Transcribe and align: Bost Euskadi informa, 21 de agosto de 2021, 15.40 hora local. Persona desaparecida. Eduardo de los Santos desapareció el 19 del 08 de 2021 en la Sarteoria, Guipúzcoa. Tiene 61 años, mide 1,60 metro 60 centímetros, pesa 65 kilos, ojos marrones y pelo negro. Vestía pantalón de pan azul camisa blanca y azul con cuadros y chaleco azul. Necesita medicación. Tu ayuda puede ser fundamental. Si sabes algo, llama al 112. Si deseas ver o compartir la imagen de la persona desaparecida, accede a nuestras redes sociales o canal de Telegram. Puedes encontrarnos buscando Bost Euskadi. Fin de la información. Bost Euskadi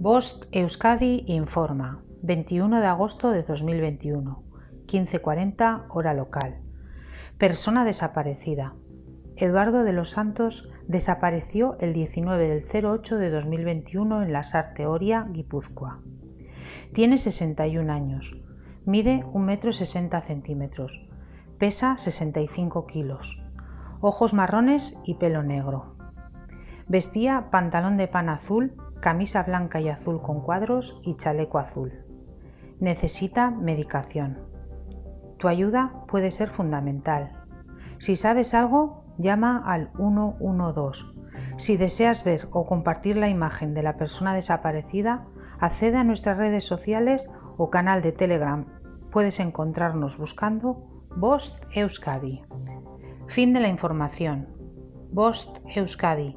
Bost 0.00 0.44
Euskadi 0.52 1.24
informa, 1.26 2.04
21 2.22 2.80
de 2.80 2.86
agosto 2.86 3.32
de 3.32 3.42
2021, 3.42 4.44
15.40 4.86 5.86
hora 5.88 6.14
local. 6.14 6.60
Persona 7.36 7.84
desaparecida. 7.84 8.74
Eduardo 9.34 9.82
de 9.82 9.92
los 9.92 10.10
Santos 10.10 10.70
desapareció 10.86 11.76
el 11.80 11.94
19 11.94 12.48
del 12.48 12.62
08 12.86 13.16
de 13.18 13.30
2021 13.30 14.22
en 14.22 14.32
la 14.32 14.44
Sarteoria, 14.44 15.26
Guipúzcoa. 15.32 16.00
Tiene 16.92 17.18
61 17.18 17.92
años, 17.92 18.36
mide 18.84 19.24
1,60 19.24 19.40
metro 19.40 19.72
60 19.72 20.20
centímetros, 20.20 21.08
pesa 21.58 21.98
65 21.98 22.86
kilos, 22.86 23.42
ojos 24.00 24.32
marrones 24.32 24.96
y 25.04 25.14
pelo 25.14 25.42
negro. 25.42 25.96
Vestía 26.86 27.48
pantalón 27.50 27.96
de 27.96 28.06
pan 28.06 28.28
azul 28.28 28.76
camisa 29.00 29.42
blanca 29.42 29.80
y 29.80 29.88
azul 29.88 30.20
con 30.20 30.40
cuadros 30.40 31.00
y 31.04 31.14
chaleco 31.16 31.58
azul. 31.58 32.04
Necesita 32.80 33.50
medicación. 33.50 34.38
Tu 35.38 35.48
ayuda 35.48 36.04
puede 36.08 36.30
ser 36.30 36.50
fundamental. 36.50 37.44
Si 37.98 38.16
sabes 38.16 38.54
algo, 38.54 39.04
llama 39.18 39.62
al 39.64 39.90
112. 39.96 41.04
Si 41.56 41.76
deseas 41.76 42.24
ver 42.24 42.48
o 42.52 42.66
compartir 42.66 43.16
la 43.16 43.28
imagen 43.28 43.74
de 43.74 43.82
la 43.82 43.96
persona 43.96 44.34
desaparecida, 44.34 45.26
accede 45.60 45.96
a 45.96 46.04
nuestras 46.04 46.36
redes 46.36 46.64
sociales 46.64 47.30
o 47.56 47.70
canal 47.70 48.02
de 48.02 48.12
Telegram. 48.12 48.66
Puedes 49.10 49.40
encontrarnos 49.40 50.18
buscando 50.18 51.06
Bost 51.16 51.56
Euskadi. 51.72 52.42
Fin 53.26 53.52
de 53.52 53.60
la 53.60 53.68
información. 53.68 54.48
Bost 55.10 55.58
Euskadi 55.74 56.36